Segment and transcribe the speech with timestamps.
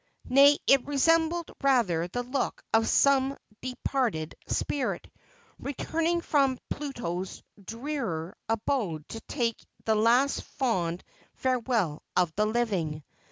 [0.27, 5.07] Nay, it resembled rather the look of some departed spirit,
[5.59, 11.03] returning from Pluto's drear abode to take its last fond
[11.35, 13.03] farewell of the living.